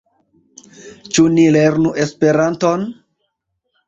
Ĉu 1.17 1.25
ni 1.33 1.43
lernu 1.55 1.91
Esperanton? 2.05 2.87